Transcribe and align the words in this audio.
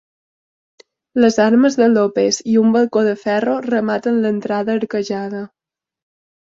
Les 1.23 1.37
armes 1.43 1.77
de 1.83 1.91
Lopes 1.91 2.41
i 2.55 2.59
un 2.63 2.73
balcó 2.79 3.05
de 3.11 3.15
ferro 3.27 3.57
rematen 3.69 4.21
l'entrada 4.27 4.79
arquejada. 4.81 5.49